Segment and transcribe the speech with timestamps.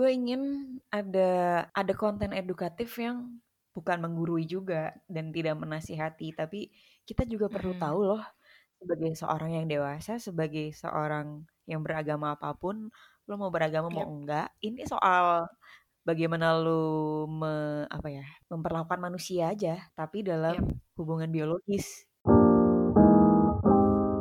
[0.00, 0.42] gue ingin
[0.98, 1.30] ada
[1.80, 3.18] ada konten edukatif yang
[3.76, 6.60] bukan menggurui juga dan tidak menasihati, tapi
[7.08, 7.84] kita juga perlu Mm-mm.
[7.84, 8.22] tahu loh
[8.80, 12.88] sebagai seorang yang dewasa, sebagai seorang yang beragama apa pun,
[13.28, 14.10] lo mau beragama mau Yep.
[14.10, 15.46] enggak, ini soal
[16.08, 17.52] bagaimana lu me,
[17.90, 20.80] apa ya, memperlakukan manusia aja, tapi dalam Yep.
[20.98, 22.09] hubungan biologis.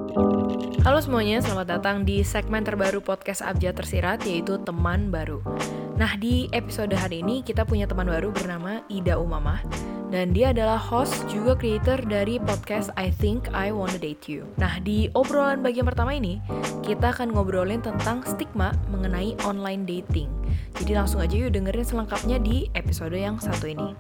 [0.10, 5.46] Halo semuanya, selamat datang di segmen terbaru podcast Abjad Tersirat yaitu Teman Baru.
[6.02, 9.62] Nah, di episode hari ini kita punya teman baru bernama Ida Umamah
[10.10, 14.50] dan dia adalah host juga creator dari podcast I Think I Wanna Date You.
[14.58, 16.42] Nah, di obrolan bagian pertama ini
[16.82, 20.34] kita akan ngobrolin tentang stigma mengenai online dating.
[20.82, 23.94] Jadi langsung aja yuk dengerin selengkapnya di episode yang satu ini.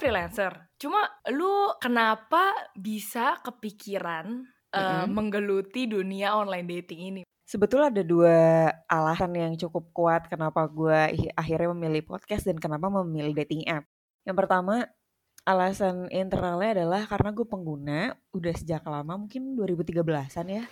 [0.00, 5.12] Freelancer, cuma lu kenapa bisa kepikiran uh, Mm-mm.
[5.12, 7.22] menggeluti dunia online dating ini?
[7.44, 13.36] Sebetulnya ada dua alasan yang cukup kuat kenapa gue akhirnya memilih podcast dan kenapa memilih
[13.44, 13.84] dating app.
[14.24, 14.86] Yang pertama,
[15.44, 20.64] alasan internalnya adalah karena gue pengguna udah sejak lama, mungkin 2013-an ya.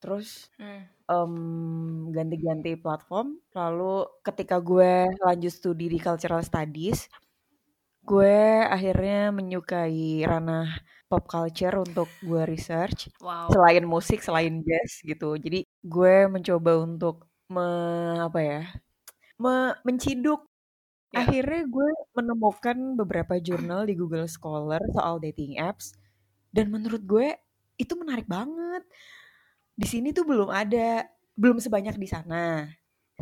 [0.00, 0.86] Terus Hmm.
[2.14, 3.42] ganti-ganti platform.
[3.52, 7.10] Lalu ketika gue lanjut studi di cultural studies,
[8.08, 8.36] gue
[8.74, 10.66] akhirnya menyukai ranah
[11.10, 13.50] pop culture untuk gue research Wow.
[13.52, 15.36] selain musik, selain jazz gitu.
[15.38, 17.62] Jadi gue mencoba untuk me,
[18.26, 18.60] apa ya,
[19.42, 20.46] me- menciduk.
[21.14, 21.26] Ya.
[21.26, 25.94] Akhirnya gue menemukan beberapa jurnal di Google Scholar soal dating apps
[26.54, 27.34] dan menurut gue
[27.80, 28.84] itu menarik banget.
[29.74, 32.68] Di sini tuh belum ada, belum sebanyak di sana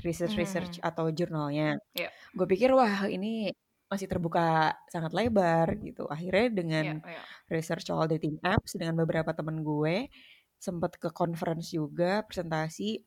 [0.03, 1.79] research-research atau jurnalnya.
[1.95, 2.11] Ya.
[2.37, 3.51] Gue pikir wah ini
[3.91, 6.05] masih terbuka sangat lebar gitu.
[6.08, 7.22] Akhirnya dengan Ya, ya.
[7.53, 10.08] research soal dating apps dengan beberapa temen gue
[10.58, 13.00] sempat ke conference juga presentasi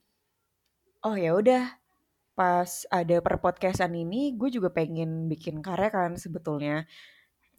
[1.05, 1.63] oh ya udah
[2.37, 6.85] pas ada per podcastan ini gue juga pengen bikin karya kan sebetulnya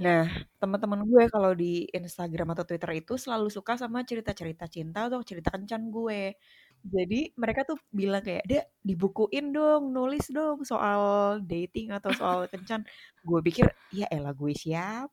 [0.01, 0.27] nah
[0.61, 5.53] teman-teman gue kalau di Instagram atau Twitter itu selalu suka sama cerita-cerita cinta atau cerita
[5.55, 6.35] kencan gue
[6.83, 12.83] jadi mereka tuh bilang kayak dek dibukuin dong nulis dong soal dating atau soal kencan
[13.23, 15.11] gue pikir ya elah gue siapa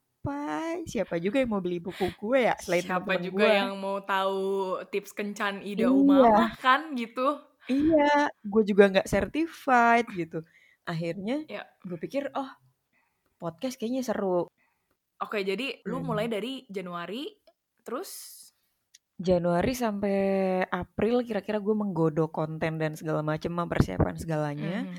[0.84, 4.42] siapa juga yang mau beli buku gue ya selain Siapa juga gue yang mau tahu
[4.90, 5.94] tips kencan Ida Iya.
[5.94, 7.40] Umamah kan gitu?
[7.70, 10.42] iya gue juga nggak certified gitu
[10.84, 11.64] akhirnya Ya.
[11.86, 12.50] gue pikir oh
[13.38, 14.50] podcast kayaknya seru
[15.20, 16.16] Oke, jadi lu Hmm.
[16.16, 17.28] mulai dari Januari,
[17.84, 18.40] terus
[19.20, 20.18] Januari sampai
[20.72, 24.96] April kira-kira gue menggodok konten dan segala macam mempersiapkan segalanya Mhm.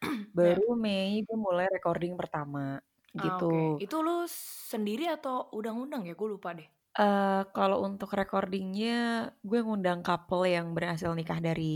[0.38, 2.78] baru Mei gue mulai recording pertama
[3.14, 3.84] Ah, gitu oke.
[3.84, 4.26] Itu lu
[4.70, 6.14] sendiri atau undang-undang ya?
[6.14, 6.66] Gue lupa deh.
[6.94, 11.74] Eh, kalau untuk recordingnya gue ngundang couple yang berhasil nikah dari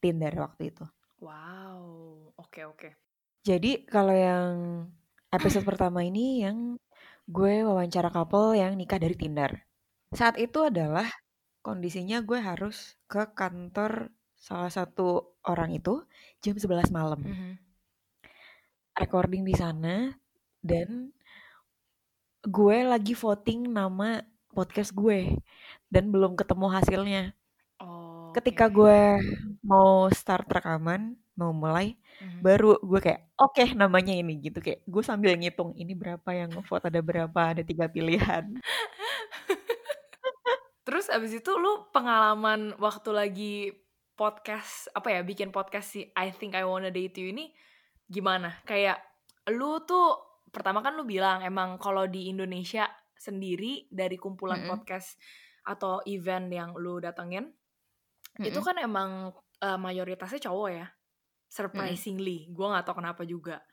[0.00, 0.84] Tinder waktu itu
[1.20, 1.80] Wow,
[2.36, 2.88] oke oke.
[3.44, 4.52] Jadi kalau yang
[5.28, 6.80] episode pertama ini yang
[7.28, 9.52] gue wawancara couple yang nikah dari Tinder.
[10.12, 11.04] Saat itu adalah
[11.66, 12.76] kondisinya gue harus
[13.10, 13.92] ke kantor
[14.38, 15.94] salah satu orang itu
[16.44, 17.20] jam 11 malam.
[17.26, 17.52] Mhm.
[18.96, 20.14] Recording di sana
[20.62, 21.10] dan
[22.46, 24.22] gue lagi voting nama
[24.54, 25.36] podcast gue
[25.92, 27.22] dan belum ketemu hasilnya.
[27.82, 28.74] Oh, Ketika oke.
[28.78, 28.98] gue
[29.66, 32.40] mau start rekaman, mau mulai, Mhm.
[32.40, 36.88] baru gue kayak oke namanya ini gitu kayak gue sambil ngitung ini berapa yang ngevote
[36.88, 38.56] ada berapa ada tiga pilihan
[40.86, 43.54] Terus abis itu lu pengalaman waktu lagi
[44.14, 47.50] podcast apa ya bikin podcast si I Think I Wanna Date You ini
[48.06, 48.62] gimana?
[48.62, 49.02] Kayak
[49.50, 50.14] lu tuh
[50.54, 52.86] pertama kan lu bilang emang kalau di Indonesia
[53.18, 54.70] sendiri dari kumpulan Mm-mm.
[54.72, 55.18] podcast
[55.66, 57.50] atau event yang lu datengin
[58.38, 58.68] itu Mm-mm.
[58.70, 59.10] kan emang
[59.58, 60.86] eh, mayoritasnya cowok ya
[61.50, 63.64] surprisingly gue nggak tahu kenapa juga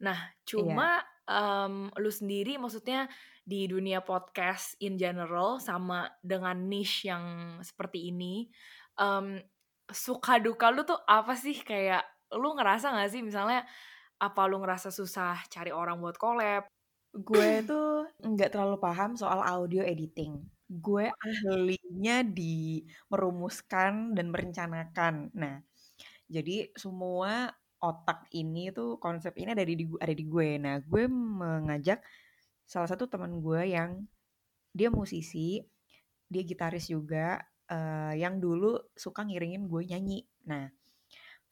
[0.00, 0.16] nah
[0.48, 3.06] cuma em, lu sendiri maksudnya
[3.50, 8.46] di dunia podcast in general sama dengan niche yang seperti ini
[8.94, 9.42] em,
[9.90, 11.58] suka duka lu tuh apa sih?
[11.58, 13.26] Kayak lu ngerasa gak sih?
[13.26, 13.66] Misalnya
[14.22, 16.70] apa lu ngerasa susah cari orang buat collab?
[17.10, 20.38] Gue tuh nggak terlalu paham soal audio editing.
[20.70, 25.34] Gue ahlinya di merumuskan dan merencanakan.
[25.34, 25.58] Nah
[26.30, 27.50] jadi semua
[27.82, 30.54] otak ini tuh konsep ini ada di ada di gue.
[30.62, 31.98] Nah gue mengajak
[32.72, 33.90] salah satu teman gue yang
[34.78, 35.60] dia musisi
[36.32, 40.20] dia gitaris juga eh, yang dulu suka ngiringin gue nyanyi.
[40.50, 40.70] Nah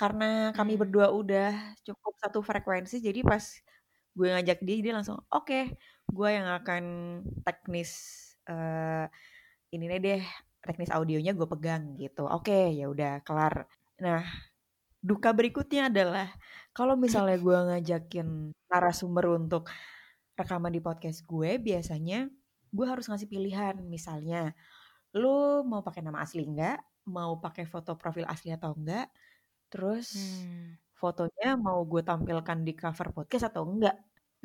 [0.01, 0.83] karena kami Hmm.
[0.83, 3.43] berdua udah cukup satu frekuensi jadi pas
[4.19, 5.75] gue ngajak dia dia langsung oke
[6.11, 6.85] gue yang akan
[7.47, 7.91] teknis
[8.51, 9.07] eh
[9.75, 10.23] ini deh
[10.65, 12.27] teknis audionya gue pegang gitu.
[12.31, 13.67] Oke ya udah kelar.
[14.05, 14.23] Nah
[15.03, 16.29] duka berikutnya adalah
[16.77, 18.29] kalau misalnya gue ngajakin
[18.71, 19.71] narasumber untuk
[20.39, 22.31] rekaman di podcast gue, biasanya
[22.71, 23.75] gue harus ngasih pilihan.
[23.83, 24.55] Misalnya,
[25.17, 26.79] lu mau pakai nama asli enggak?
[27.09, 29.09] Mau pakai foto profil asli atau enggak?
[29.73, 30.79] Terus Hmm.
[30.99, 33.97] fotonya mau gue tampilkan di cover podcast atau enggak?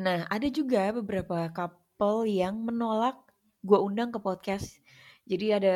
[0.01, 3.17] Nah, ada juga beberapa couple yang menolak
[3.61, 4.81] gue undang ke podcast.
[5.23, 5.75] Jadi ada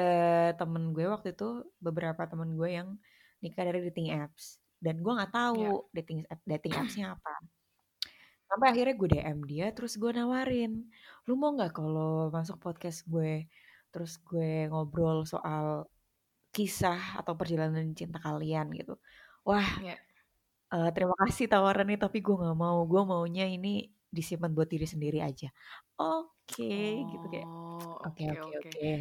[0.59, 2.89] temen gue waktu itu beberapa temen gue yang
[3.39, 5.61] nikah dari dating apps dan gue nggak tahu
[5.93, 6.01] Ya.
[6.01, 7.33] dating app dating appsnya apa.
[8.47, 10.88] Sampai akhirnya gue DM dia terus gue nawarin,
[11.27, 13.45] lu mau nggak kalau masuk podcast gue
[13.91, 15.88] terus gue ngobrol soal
[16.51, 18.95] kisah atau perjalanan cinta kalian gitu.
[19.44, 19.95] Wah, Ya.
[20.73, 22.83] eh, terima kasih tawarannya tapi gue nggak mau.
[22.88, 25.51] Gue maunya ini disimpan buat diri sendiri aja.
[25.99, 26.71] Oke,
[27.03, 27.47] gitu kayak.
[27.47, 28.69] Oh, Oke, oke oke, oke.
[28.71, 28.91] oke.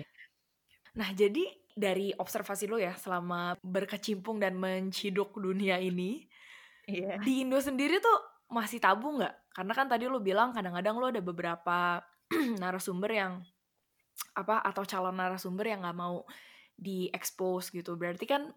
[0.97, 1.45] Nah, jadi
[1.77, 6.25] dari observasi lo ya selama berkecimpung dan menciduk dunia ini,
[6.89, 7.19] Iya.
[7.21, 8.19] di Indo sendiri tuh
[8.51, 9.35] masih tabu nggak?
[9.53, 12.03] Karena kan tadi lo bilang kadang-kadang lo ada beberapa
[12.63, 13.33] narasumber yang
[14.33, 16.25] apa atau calon narasumber yang nggak mau
[16.77, 17.97] diekspos gitu.
[17.97, 18.53] Berarti kan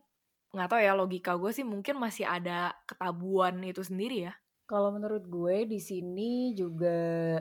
[0.50, 4.33] nggak tahu ya logika gue sih mungkin masih ada ketabuan itu sendiri ya.
[4.69, 7.38] Kalau menurut gue di sini juga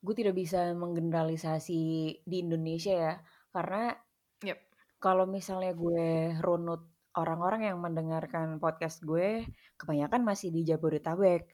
[0.00, 1.82] gue tidak bisa menggeneralisasi
[2.24, 3.14] di Indonesia ya,
[3.52, 3.92] karena
[4.40, 4.58] Yep.
[4.96, 6.80] kalau misalnya gue runut
[7.18, 11.48] orang-orang yang mendengarkan podcast gue, kebanyakan masih di Jabodetabek,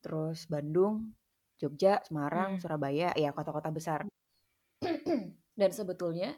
[0.00, 1.12] terus Bandung,
[1.60, 2.60] Jogja, Semarang, Hmm.
[2.60, 4.08] Surabaya, ya kota-kota besar.
[5.60, 6.34] Dan sebetulnya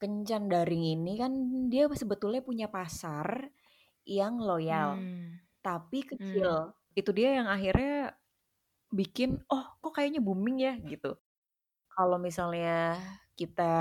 [0.00, 1.32] kencan daring ini kan
[1.68, 3.52] dia sebetulnya punya pasar
[4.08, 5.38] yang loyal, Hmm.
[5.60, 6.10] tapi Hmm.
[6.16, 6.50] kecil.
[6.96, 8.16] Itu dia yang akhirnya
[8.90, 11.14] bikin, oh kok kayaknya booming ya gitu.
[11.94, 12.96] Kalau misalnya
[13.36, 13.74] kita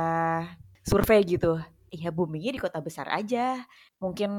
[0.83, 1.57] survei gitu,
[1.93, 3.61] ya boomingnya di kota besar aja.
[4.03, 4.31] Mungkin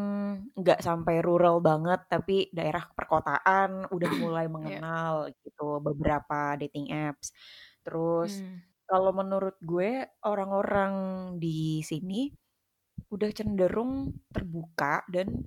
[0.58, 4.80] nggak sampai rural banget, tapi daerah perkotaan udah mulai Iya.
[4.80, 7.32] mengenal gitu beberapa dating apps.
[7.84, 8.60] Terus Hmm.
[8.90, 10.92] kalau menurut gue orang-orang
[11.42, 12.30] di sini
[13.14, 15.46] udah cenderung terbuka dan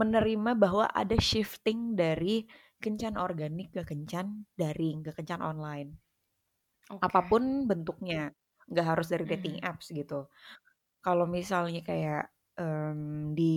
[0.00, 2.46] menerima bahwa ada shifting dari
[2.82, 5.98] kencan organik ke kencan daring, ke kencan online.
[6.90, 7.06] Oke.
[7.06, 8.36] Apa pun bentuknya,
[8.68, 9.64] nggak harus dari dating Mhm.
[9.64, 10.28] apps gitu.
[11.04, 12.22] Kalau misalnya kayak
[12.60, 13.54] em, di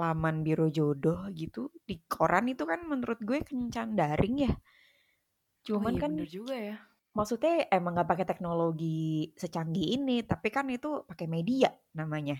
[0.00, 4.52] laman biro jodoh gitu, di koran itu kan menurut gue kencan daring ya.
[5.78, 6.76] Oh Cuman iya kan bener juga ya.
[7.16, 12.36] maksudnya emang nggak pakai teknologi secanggih ini, tapi kan itu pakai media namanya,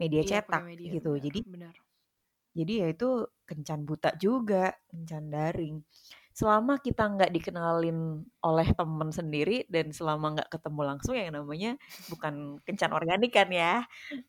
[0.00, 1.10] media Iya cetak media gitu.
[1.12, 1.74] benar Jadi benar.
[2.58, 3.08] jadi ya itu
[3.48, 5.76] kencan buta juga, kencan daring.
[6.38, 11.74] Selama kita nggak dikenalin oleh temen sendiri dan selama nggak ketemu langsung yang namanya
[12.06, 13.82] bukan kencan organik kan ya.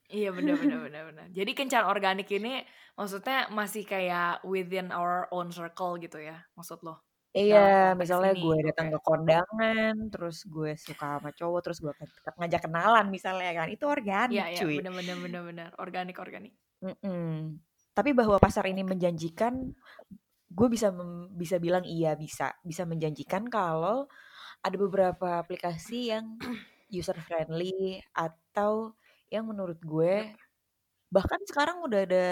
[0.09, 1.25] Iya benar benar benar benar.
[1.38, 2.65] Jadi kencan organik ini
[2.97, 6.97] maksudnya masih kayak within our own circle gitu ya maksud lo?
[7.29, 8.65] Iya, misalnya gue oke.
[8.73, 13.67] datang ke kondangan, terus gue suka sama cowok, terus gue ke- ngajak kenalan misalnya kan,
[13.69, 14.75] itu Iya organik iya cuy.
[14.81, 16.53] benar benar benar benar organik organik.
[16.81, 17.61] Mm-mm.
[17.94, 19.53] Tapi bahwa pasar ini menjanjikan,
[20.50, 20.90] gue bisa
[21.34, 24.10] bisa bilang iya bisa, bisa menjanjikan kalau
[24.66, 26.36] ada beberapa aplikasi yang
[26.90, 28.98] user friendly atau
[29.30, 30.38] yang menurut gue Yep.
[31.10, 32.28] bahkan sekarang udah ada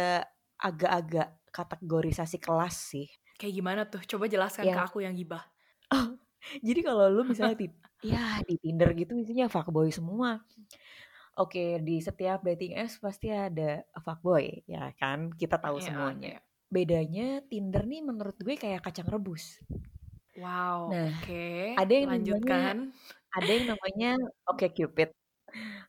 [0.62, 3.08] agak-agak kategorisasi kelas sih.
[3.38, 4.02] Kayak gimana tuh?
[4.06, 5.46] Coba jelaskan ke Yang aku yang gibah.
[6.68, 7.68] jadi kalau lu misalnya di
[8.14, 10.42] ya di Tinder gitu isinya fuckboy semua.
[11.38, 15.30] Oke, di setiap dating apps pasti ada fuckboy, ya kan?
[15.34, 16.30] Kita tahu Iya semuanya.
[16.34, 16.40] iya.
[16.72, 19.64] Bedanya Tinder nih menurut gue kayak kacang rebus.
[20.36, 21.34] Wow Nah, oke
[21.80, 22.98] ada yang namanya lanjutkan.
[23.38, 24.10] ada yang namanya
[24.50, 25.10] Oke Cupid.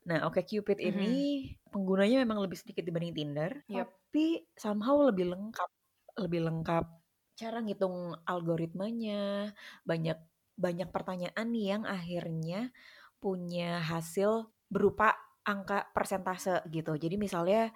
[0.09, 0.89] Nah, Oke Cupid Mhm.
[0.91, 3.99] ini penggunanya memang lebih sedikit dibanding Tinder, Yep.
[4.09, 5.71] tapi somehow lebih lengkap,
[6.23, 6.85] lebih lengkap.
[7.39, 9.55] Cara ngitung algoritmanya,
[9.87, 10.19] banyak
[10.59, 12.75] banyak pertanyaan yang akhirnya
[13.23, 15.15] punya hasil berupa
[15.47, 16.99] angka persentase gitu.
[16.99, 17.71] Jadi misalnya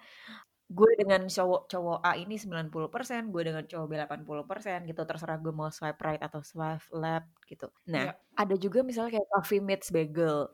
[0.69, 5.01] gue dengan cowok cowok A ini 90%, gue dengan cowok B 80% gitu.
[5.03, 7.67] Terserah gue mau swipe right atau swipe left gitu.
[7.91, 8.13] Nah, Iya.
[8.39, 10.49] ada juga misalnya kayak Coffee Meets Bagel.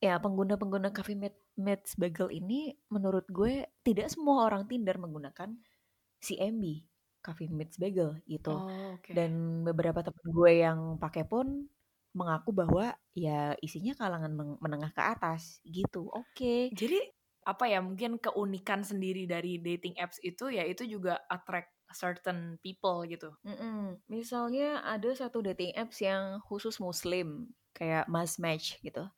[0.00, 5.52] Ya, pengguna-pengguna Coffee Meet- Meets Bagel ini menurut gue tidak semua orang Tinder menggunakan
[6.20, 6.64] CMB,
[7.20, 8.54] Coffee Meets Bagel gitu.
[8.56, 9.12] Oh oke.
[9.12, 11.68] Dan beberapa temen gue yang pakai pun
[12.10, 16.08] mengaku bahwa ya isinya kalangan menengah ke atas gitu.
[16.10, 16.72] Oke.
[16.74, 16.98] Jadi
[17.44, 23.02] apa ya mungkin keunikan sendiri dari dating apps itu ya itu juga attract certain people
[23.08, 23.34] gitu.
[23.42, 23.98] Mm-mm.
[24.06, 29.08] Misalnya ada satu dating apps yang khusus Muslim, kayak Mas Match gitu.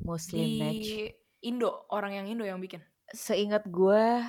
[0.00, 0.88] Muslim Match.
[0.88, 1.12] Di
[1.44, 2.80] Indo orang yang Indo yang bikin.
[3.12, 4.24] Seingat gue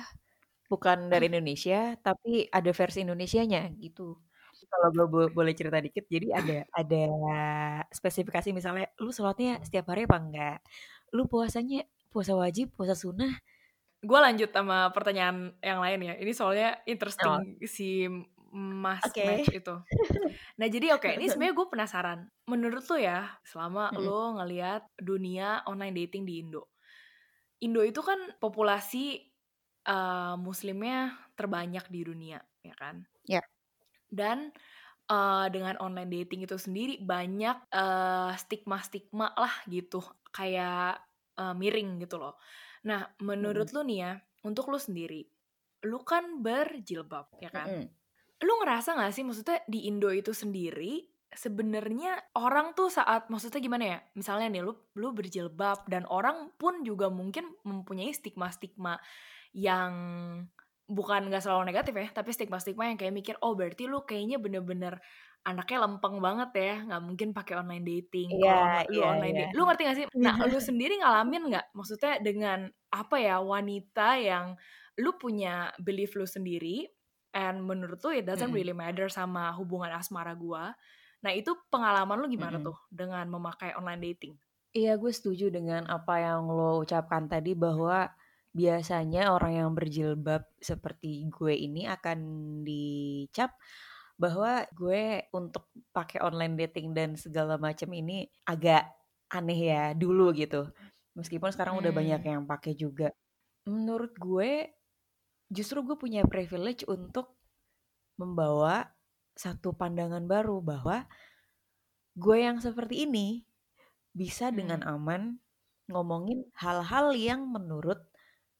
[0.68, 4.20] bukan dari Indonesia, tapi ada versi Indonesianya gitu.
[4.66, 7.04] Kalau gue bo boleh cerita dikit, jadi ada ada
[7.94, 10.58] spesifikasi misalnya, lu sholatnya setiap hari apa enggak?
[11.14, 11.86] Lu puasanya
[12.16, 13.36] puasa wajib, puasa sunnah?
[14.00, 16.14] Gue lanjut sama pertanyaan yang lain ya.
[16.16, 16.88] Ini soalnya Oh.
[16.88, 18.08] interesting si
[18.56, 19.20] Mas Oke.
[19.20, 19.74] Match itu.
[20.56, 22.18] Nah jadi oke, ini sebenarnya gue penasaran.
[22.48, 24.00] Menurut lo ya, selama Mhm.
[24.00, 26.72] lo ngelihat dunia online dating di Indo,
[27.60, 29.20] Indo itu kan populasi
[29.88, 33.04] uh, muslimnya terbanyak di dunia, ya kan?
[33.28, 33.44] Ya.
[34.08, 34.52] Dan
[35.12, 40.00] uh, dengan online dating itu sendiri banyak uh, stigma-stigma lah gitu,
[40.32, 41.00] kayak
[41.38, 42.36] uh, miring gitu loh.
[42.86, 44.12] Nah, menurut lu nih ya,
[44.44, 45.24] untuk lu sendiri,
[45.86, 47.68] lu kan berjilbab, ya kan?
[47.68, 47.86] Mhm.
[48.44, 53.84] Lu ngerasa gak sih maksudnya di Indo itu sendiri sebenarnya orang tuh saat maksudnya gimana
[53.84, 53.98] ya?
[54.16, 58.96] Misalnya nih lu lu berjilbab dan orang pun juga mungkin mempunyai stigma-stigma
[59.56, 59.92] yang
[60.86, 64.98] bukan gak selalu negatif ya, tapi stigma-stigma yang kayak mikir, oh berarti lu kayaknya bener-bener
[65.46, 68.30] anaknya lempeng banget ya, nggak mungkin pakai online dating.
[68.34, 69.46] Iya, Kalau lu iya, online iya.
[69.46, 70.06] dating, lu ngerti gak sih?
[70.22, 71.66] Nah, lu sendiri ngalamin nggak?
[71.76, 74.46] Maksudnya dengan apa ya wanita yang
[74.98, 76.86] lu punya belief lu sendiri,
[77.36, 78.56] and menurut lu it doesn't Mhm.
[78.56, 80.74] really matter sama hubungan asmara gua.
[81.22, 82.64] Nah itu pengalaman lu gimana Mhm.
[82.64, 84.34] tuh dengan memakai online dating?
[84.76, 88.12] Iya, gue setuju dengan apa yang lo ucapkan tadi bahwa
[88.56, 92.18] biasanya orang yang berjilbab seperti gue ini akan
[92.64, 93.52] dicap
[94.16, 98.88] bahwa gue untuk pakai online dating dan segala macam ini agak
[99.28, 100.72] aneh ya dulu gitu.
[101.12, 102.30] Meskipun sekarang udah banyak Hmm.
[102.32, 103.12] yang pakai juga.
[103.68, 104.72] Menurut gue
[105.52, 107.36] justru gue punya privilege untuk
[108.16, 108.88] membawa
[109.36, 111.04] satu pandangan baru bahwa
[112.16, 113.44] gue yang seperti ini
[114.16, 114.96] bisa dengan Hmm.
[114.96, 115.22] aman
[115.92, 118.00] ngomongin hal-hal yang menurut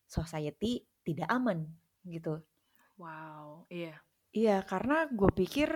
[0.07, 1.67] society tidak aman
[2.07, 2.43] gitu.
[2.97, 4.01] Wow, iya.
[4.33, 5.71] Iya, karena gue pikir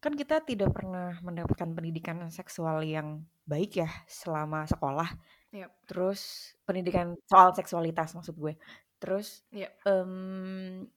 [0.00, 5.10] kan kita tidak pernah mendapatkan pendidikan seksual yang baik ya selama sekolah.
[5.52, 5.70] Yep.
[5.90, 6.20] Terus
[6.64, 8.54] pendidikan soal seksualitas maksud gue.
[9.00, 9.72] Terus Yep.
[9.88, 10.12] em,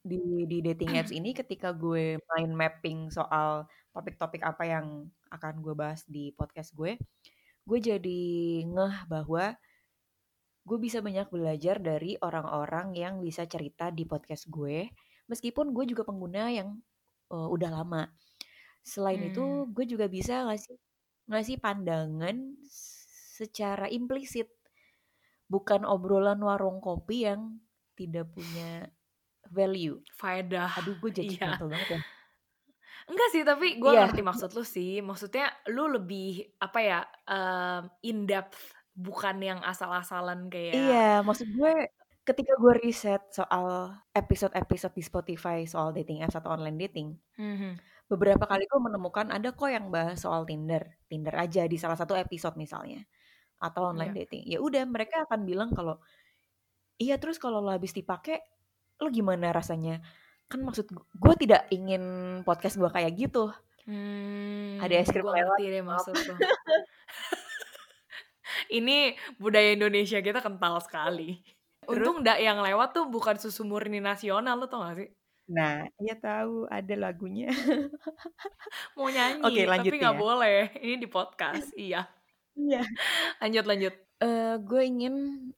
[0.03, 4.87] di di dating apps ini ketika gue main mapping soal topik-topik apa yang
[5.33, 6.95] akan gue bahas di podcast gue,
[7.67, 8.21] gue jadi
[8.67, 9.55] ngeh bahwa
[10.63, 14.87] gue bisa banyak belajar dari orang-orang yang bisa cerita di podcast gue,
[15.27, 16.79] meskipun gue juga pengguna yang
[17.31, 18.07] uh, udah lama.
[18.83, 19.71] Selain itu, Hmm.
[19.71, 20.75] gue juga bisa ngasih
[21.23, 22.35] ngasih pandangan
[23.33, 24.51] secara implisit,
[25.47, 27.59] bukan obrolan warung kopi yang
[27.95, 28.87] tidak punya
[29.47, 29.99] value.
[30.15, 30.79] Faedah.
[30.79, 31.35] Aduh, gue jadi Iya.
[31.59, 32.01] judgmental banget ya.
[33.03, 33.99] Enggak sih, tapi gue Iya.
[34.07, 35.03] ngerti maksud lu sih.
[35.03, 40.73] Maksudnya lu lebih apa ya em, in depth, bukan yang asal-asalan kayak.
[40.77, 41.89] Iya, maksud gue
[42.23, 47.75] ketika gue riset soal episode-episode di Spotify soal dating apps atau online dating, Mhm.
[48.07, 52.15] beberapa kali gue menemukan ada kok yang bahas soal Tinder, Tinder aja di salah satu
[52.15, 53.03] episode misalnya,
[53.59, 54.19] atau online Iya.
[54.23, 54.43] dating.
[54.47, 55.99] Ya udah, mereka akan bilang kalau
[56.95, 58.39] iya terus kalau lo habis dipakai,
[59.01, 59.99] lo gimana rasanya?
[60.47, 62.03] Kan maksud gue, tidak ingin
[62.45, 63.51] podcast gue kayak gitu.
[63.83, 66.07] Hmm, Ada es krim lewat, deh maaf.
[66.07, 66.15] maksud.
[68.69, 71.39] Ini budaya Indonesia kita kental sekali.
[71.89, 72.07] Terus?
[72.07, 75.09] Untung ndak yang lewat tuh bukan susu murni nasional, lu tau gak sih?
[75.51, 77.51] Nah, iya tahu ada lagunya.
[78.97, 80.21] Mau nyanyi, Oke, lanjut tapi nggak ya.
[80.25, 80.57] boleh.
[80.79, 82.07] Ini di podcast, iya.
[82.57, 82.81] Iya.
[83.41, 83.93] Lanjut, lanjut.
[84.23, 85.15] Eh, gue ingin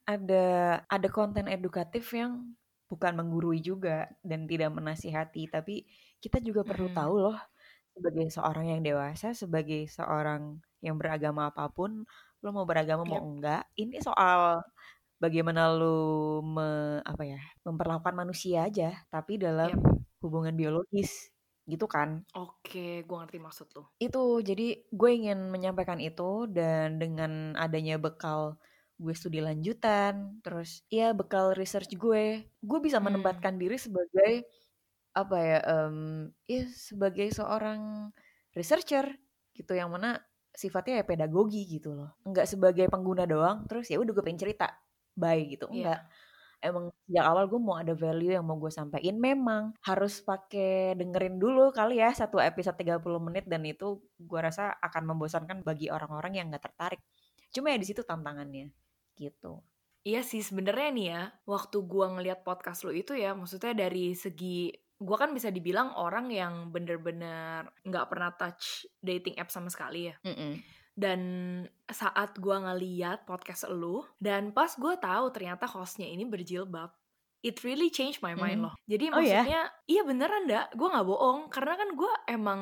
[0.09, 0.45] ada
[0.89, 2.55] ada konten edukatif yang
[2.89, 5.85] bukan menggurui juga dan tidak menasihati, tapi
[6.24, 6.97] kita juga perlu Mm-mm.
[6.97, 7.38] tahu loh
[7.95, 12.03] sebagai seorang yang dewasa, sebagai seorang yang beragama apa pun,
[12.45, 13.25] lo mau beragama mau Yep.
[13.25, 14.61] enggak, ini soal
[15.23, 15.87] bagaimana lu
[16.55, 16.63] me,
[17.09, 20.05] apa ya, memperlakukan manusia aja, tapi dalam Yep.
[20.23, 21.31] hubungan biologis,
[21.71, 22.25] gitu kan?
[22.33, 23.85] Oke, gue ngerti maksud lu.
[24.01, 28.59] Itu, jadi gue ingin menyampaikan itu dan dengan adanya bekal
[28.99, 33.35] gue studi lanjutan, terus ya bekal research gue, gue bisa Hmm.
[33.39, 34.43] menempatkan diri sebagai
[35.15, 35.97] apa ya, em,
[36.47, 38.11] ya sebagai seorang
[38.57, 39.05] researcher
[39.55, 40.19] gitu yang mana
[40.55, 44.67] sifatnya ya pedagogi gitu loh, nggak sebagai pengguna doang, terus ya udah gue pengen cerita,
[45.15, 45.75] bye gitu, Iya.
[45.75, 46.00] enggak.
[46.65, 51.38] Emang sejak awal gue mau ada value yang mau gue sampaikan, memang harus pakai dengerin
[51.38, 56.33] dulu kali ya satu episode 30 menit dan itu gue rasa akan membosankan bagi orang-orang
[56.41, 57.01] yang nggak tertarik.
[57.53, 58.74] Cuma ya di situ tantangannya,
[59.19, 59.62] gitu.
[60.05, 64.69] Iya sih sebenarnya nih ya, waktu gua ngeliat podcast lu itu ya, maksudnya dari segi
[65.05, 70.15] gua kan bisa dibilang orang yang bener-bener nggak pernah touch dating app sama sekali ya.
[70.25, 70.59] Mm-mm.
[70.95, 71.21] Dan
[71.85, 76.89] saat gua ngeliat podcast lu, dan pas gua tahu ternyata hostnya ini berjilbab,
[77.45, 78.65] it really changed my mind Mhm.
[78.65, 78.75] loh.
[78.89, 79.45] Jadi Oh ya?
[79.45, 82.62] maksudnya iya beneran dah, gue nggak bohong karena kan gue emang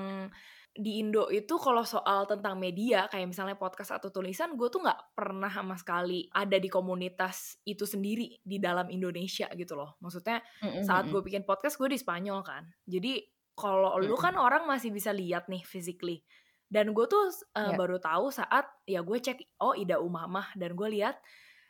[0.74, 5.14] di Indo itu kalau soal tentang media kayak misalnya podcast atau tulisan gue tuh nggak
[5.14, 10.02] pernah sama sekali ada di komunitas itu sendiri di dalam Indonesia gitu loh.
[10.02, 10.42] Maksudnya
[10.82, 12.66] saat gue bikin podcast gue di Spanyol kan.
[12.90, 13.22] Jadi
[13.54, 14.24] kalau lu Mhm.
[14.26, 16.26] kan orang masih bisa lihat nih physically.
[16.66, 17.78] Dan gue tuh uh, Ya.
[17.78, 21.22] baru tahu saat ya gue cek oh Ida Umamah dan gue lihat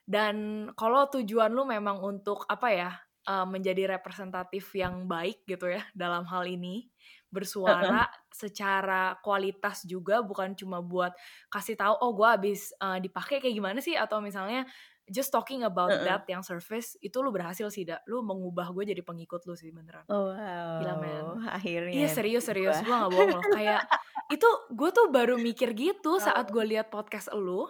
[0.04, 2.92] dan kalau tujuan lu memang untuk apa ya
[3.28, 6.88] uh, menjadi representatif yang baik gitu ya dalam hal ini
[7.34, 11.10] bersuara secara kualitas juga bukan cuma buat
[11.50, 14.70] kasih tahu oh gue habis uh, dipakai kayak gimana sih atau misalnya
[15.04, 16.06] just talking about Heeh.
[16.06, 19.74] that yang surface itu lu berhasil sih dak lu mengubah gue jadi pengikut lu sih
[19.74, 21.24] beneran Oh, Gila, men.
[21.44, 21.52] wow.
[21.52, 23.84] Akhirnya Iya serius serius gue gak bohong loh kayak
[24.32, 27.68] itu gue tuh baru mikir gitu saat gue lihat podcast lu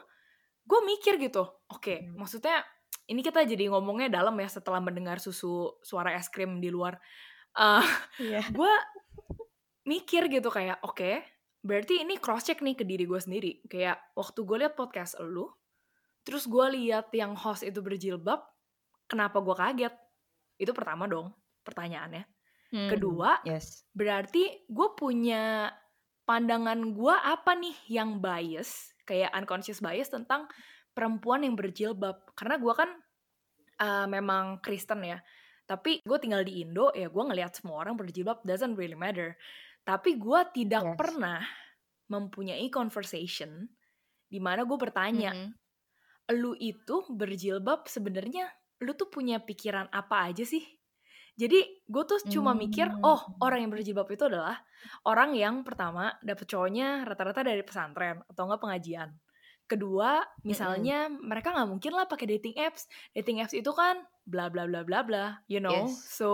[0.63, 2.19] gue mikir gitu oke Hmm.
[2.21, 2.61] maksudnya
[3.09, 7.01] ini kita jadi ngomongnya dalam ya setelah mendengar susu suara es krim di luar
[7.53, 7.85] Eh
[8.21, 8.45] Iya.
[8.49, 8.73] gue
[9.83, 11.23] mikir gitu kayak oke
[11.63, 15.47] berarti ini cross check nih ke diri gue sendiri kayak waktu gue lihat podcast lu
[16.23, 18.39] terus gue lihat yang host itu berjilbab
[19.07, 19.95] kenapa gue kaget
[20.59, 21.31] itu pertama dong
[21.63, 22.27] pertanyaannya
[22.73, 22.89] Hmm.
[22.89, 23.85] Kedua, Yes.
[23.93, 25.69] berarti gue punya
[26.25, 30.49] pandangan gue apa nih yang bias kayak unconscious bias tentang
[30.89, 32.89] perempuan yang berjilbab karena gue kan
[33.77, 35.21] uh, memang Kristen ya
[35.69, 39.37] tapi gue tinggal di Indo ya gue ngelihat semua orang berjilbab doesn't really matter
[39.83, 40.97] tapi gue tidak Yes.
[40.99, 41.41] pernah
[42.09, 43.67] mempunyai conversation
[44.27, 45.49] di mana gue bertanya Mhm.
[46.39, 48.47] lu itu berjilbab sebenarnya
[48.83, 50.63] lu tuh punya pikiran apa aja sih
[51.35, 53.03] jadi gue tuh cuma mikir Hmm.
[53.03, 54.59] oh orang yang berjilbab itu adalah
[55.07, 59.09] orang yang pertama dapet cowoknya rata-rata dari pesantren atau enggak pengajian
[59.67, 62.85] kedua misalnya mereka nggak mungkin lah pakai dating apps
[63.15, 66.03] dating apps itu kan bla bla bla bla bla you know Yes.
[66.13, 66.29] so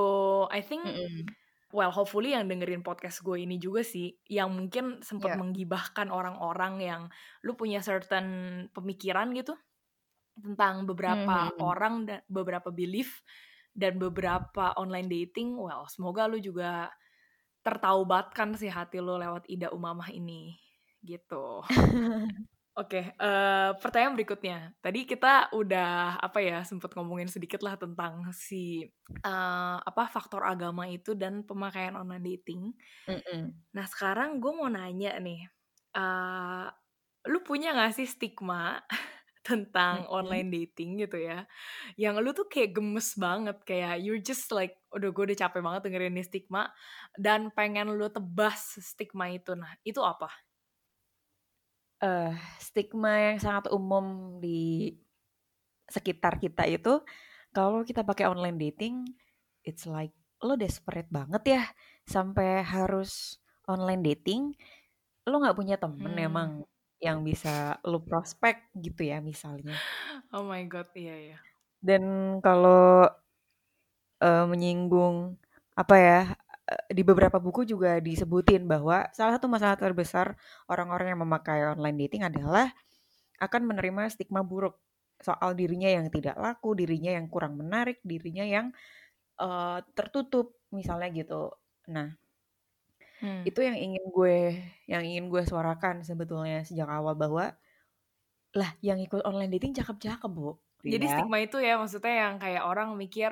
[0.50, 1.30] I think Mhm.
[1.70, 5.40] Well hopefully yang dengerin podcast gue ini juga sih yang mungkin sempat Yeah.
[5.42, 7.02] menggibahkan orang-orang yang
[7.46, 8.28] lu punya certain
[8.74, 9.54] pemikiran gitu
[10.40, 11.60] tentang beberapa Mhm.
[11.62, 13.22] orang dan beberapa belief
[13.76, 16.90] dan beberapa online dating well semoga lu juga
[17.62, 20.58] tertaubatkan sih hati lu lewat Ida Umamah ini
[21.04, 21.62] gitu
[22.78, 24.58] Oke, eh, pertanyaan berikutnya.
[24.80, 28.88] Tadi kita udah apa ya sempat ngomongin sedikit lah tentang si
[29.20, 32.72] eh, apa faktor agama itu dan pemakaian online dating.
[33.08, 33.60] Mhm.
[33.76, 35.46] Nah sekarang gue mau nanya nih,
[35.98, 36.66] eh,
[37.30, 38.82] lu punya gak sih stigma
[39.48, 40.10] tentang Mhm.
[40.10, 41.46] online dating gitu ya?
[42.00, 45.82] Yang lu tuh kayak gemes banget, kayak you're just like, udah gue udah capek banget
[45.90, 46.72] dengerin nih stigma
[47.18, 49.54] dan pengen lu tebas stigma itu.
[49.58, 50.30] Nah itu apa?
[52.00, 52.32] Eh,
[52.64, 54.96] stigma yang sangat umum di
[55.92, 57.04] sekitar kita itu
[57.52, 59.04] kalau kita pakai online dating,
[59.68, 61.64] it's like lo desperate banget ya
[62.08, 64.56] sampai harus online dating.
[65.28, 66.28] Lo nggak punya temen Hmm.
[66.30, 66.50] emang
[67.04, 69.76] yang bisa lo prospek gitu ya misalnya.
[70.32, 71.38] Oh my god, iya iya.
[71.84, 73.08] Dan kalau
[74.24, 75.36] eh, menyinggung
[75.76, 76.20] apa ya
[76.90, 80.38] di beberapa buku juga disebutin bahwa salah satu masalah terbesar
[80.70, 82.72] orang-orang yang memakai online dating adalah
[83.40, 84.78] akan menerima stigma buruk
[85.20, 88.68] soal dirinya yang tidak laku, dirinya yang kurang menarik, dirinya yang
[89.42, 91.54] eh, tertutup misalnya gitu.
[91.92, 92.16] Nah,
[93.20, 93.44] Hmm.
[93.44, 94.36] itu yang ingin gue
[94.92, 97.56] yang ingin gue suarakan sebetulnya sejak awal bahwa
[98.58, 100.58] lah yang ikut online dating cakep-cakep, Bu.
[100.82, 101.14] Jadi Ya.
[101.14, 103.30] stigma itu ya maksudnya yang kayak orang mikir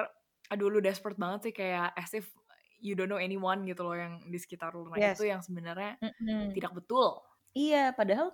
[0.47, 2.36] aduh lu desperate banget sih kayak as if
[2.79, 4.87] you don't know anyone gitu loh yang di sekitar lu.
[4.89, 5.17] Nah, Yes.
[5.17, 6.53] itu yang sebenarnya Mm-mm.
[6.53, 7.21] tidak betul.
[7.57, 8.29] Iya, padahal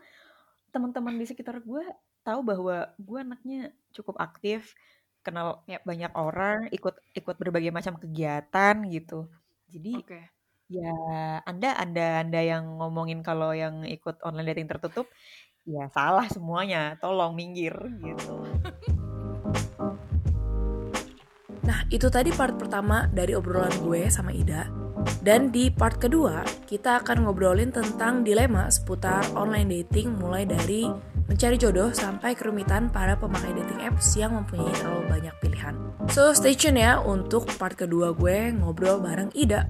[0.73, 1.85] teman-teman di sekitar gue
[2.23, 4.75] tahu bahwa gue anaknya cukup aktif,
[5.23, 5.83] kenal Yep.
[5.87, 9.27] banyak orang, ikut ikut berbagai macam kegiatan gitu.
[9.71, 10.21] Jadi Oke.
[10.67, 10.95] ya
[11.47, 15.07] Anda Anda Anda yang ngomongin kalau yang ikut online dating tertutup,
[15.63, 16.99] ya salah semuanya.
[16.99, 18.35] Tolong minggir gitu.
[21.63, 24.67] Nah, itu tadi part pertama dari obrolan gue sama Ida.
[25.19, 30.87] Dan di part kedua, kita akan ngobrolin tentang dilema seputar online dating mulai dari
[31.27, 35.75] mencari jodoh sampai kerumitan para pemakai dating apps yang mempunyai terlalu banyak pilihan.
[36.11, 39.67] So, stay tune ya untuk part kedua gue ngobrol bareng Ida.